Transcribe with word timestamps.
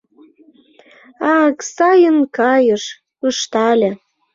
—Ак, 1.41 1.57
сайын 1.75 2.17
кайыш...— 2.37 2.83
ыштале. 3.29 3.91